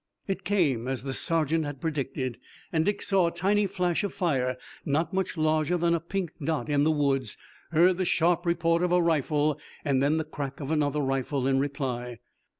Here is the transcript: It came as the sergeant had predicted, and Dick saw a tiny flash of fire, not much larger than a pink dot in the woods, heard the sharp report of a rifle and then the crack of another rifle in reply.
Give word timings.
It 0.25 0.43
came 0.43 0.87
as 0.87 1.03
the 1.03 1.13
sergeant 1.13 1.63
had 1.63 1.79
predicted, 1.79 2.39
and 2.73 2.83
Dick 2.83 3.03
saw 3.03 3.27
a 3.27 3.31
tiny 3.31 3.67
flash 3.67 4.03
of 4.03 4.11
fire, 4.11 4.57
not 4.83 5.13
much 5.13 5.37
larger 5.37 5.77
than 5.77 5.93
a 5.93 5.99
pink 5.99 6.31
dot 6.43 6.69
in 6.69 6.83
the 6.83 6.89
woods, 6.89 7.37
heard 7.71 7.97
the 7.97 8.05
sharp 8.05 8.43
report 8.43 8.81
of 8.81 8.91
a 8.91 8.99
rifle 8.99 9.59
and 9.85 10.01
then 10.01 10.17
the 10.17 10.23
crack 10.23 10.59
of 10.59 10.71
another 10.71 11.01
rifle 11.01 11.45
in 11.45 11.59
reply. 11.59 12.17